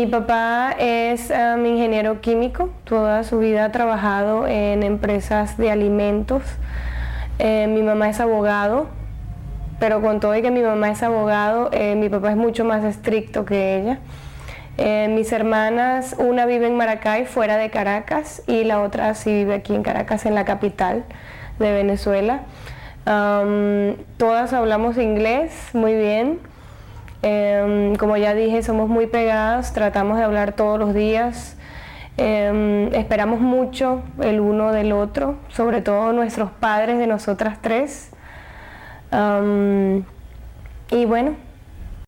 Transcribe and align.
Mi 0.00 0.06
papá 0.06 0.74
es 0.78 1.30
um, 1.30 1.66
ingeniero 1.66 2.22
químico, 2.22 2.70
toda 2.84 3.22
su 3.22 3.38
vida 3.38 3.66
ha 3.66 3.70
trabajado 3.70 4.46
en 4.46 4.82
empresas 4.82 5.58
de 5.58 5.70
alimentos. 5.70 6.42
Eh, 7.38 7.66
mi 7.68 7.82
mamá 7.82 8.08
es 8.08 8.18
abogado, 8.18 8.86
pero 9.78 10.00
con 10.00 10.18
todo 10.18 10.34
y 10.34 10.40
que 10.40 10.50
mi 10.50 10.62
mamá 10.62 10.90
es 10.90 11.02
abogado, 11.02 11.68
eh, 11.74 11.96
mi 11.96 12.08
papá 12.08 12.30
es 12.30 12.38
mucho 12.38 12.64
más 12.64 12.82
estricto 12.82 13.44
que 13.44 13.76
ella. 13.76 13.98
Eh, 14.78 15.08
mis 15.10 15.30
hermanas, 15.32 16.16
una 16.18 16.46
vive 16.46 16.68
en 16.68 16.78
Maracay, 16.78 17.26
fuera 17.26 17.58
de 17.58 17.68
Caracas, 17.68 18.42
y 18.46 18.64
la 18.64 18.80
otra 18.80 19.12
sí 19.12 19.30
vive 19.30 19.52
aquí 19.52 19.74
en 19.74 19.82
Caracas, 19.82 20.24
en 20.24 20.34
la 20.34 20.46
capital 20.46 21.04
de 21.58 21.72
Venezuela. 21.74 22.40
Um, 23.06 23.96
todas 24.16 24.54
hablamos 24.54 24.96
inglés 24.96 25.52
muy 25.74 25.92
bien. 25.94 26.38
Em, 27.22 27.94
como 27.96 28.16
ya 28.16 28.34
dije, 28.34 28.62
somos 28.62 28.88
muy 28.88 29.06
pegadas, 29.06 29.72
tratamos 29.72 30.18
de 30.18 30.24
hablar 30.24 30.52
todos 30.52 30.78
los 30.78 30.94
días. 30.94 31.56
Em, 32.16 32.92
esperamos 32.94 33.40
mucho 33.40 34.02
el 34.22 34.40
uno 34.40 34.72
del 34.72 34.92
otro, 34.92 35.36
sobre 35.48 35.80
todo 35.80 36.12
nuestros 36.12 36.50
padres 36.50 36.98
de 36.98 37.06
nosotras 37.06 37.58
tres. 37.60 38.10
Y 40.90 41.04
bueno, 41.04 41.36